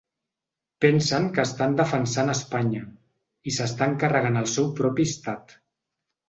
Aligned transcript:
Pensen 0.85 1.27
que 1.35 1.43
estan 1.47 1.75
defensant 1.81 2.33
Espanya 2.35 2.81
i 3.51 3.55
s’estan 3.59 3.95
carregant 4.05 4.41
el 4.43 4.49
seu 4.57 4.71
propi 4.81 5.07
estat. 5.13 5.55